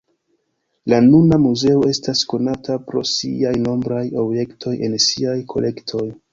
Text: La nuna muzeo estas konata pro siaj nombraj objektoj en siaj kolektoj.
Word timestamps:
La 0.93 1.01
nuna 1.07 1.37
muzeo 1.43 1.83
estas 1.91 2.23
konata 2.33 2.79
pro 2.89 3.05
siaj 3.11 3.55
nombraj 3.69 4.03
objektoj 4.25 4.77
en 4.89 5.01
siaj 5.09 5.41
kolektoj. 5.57 6.07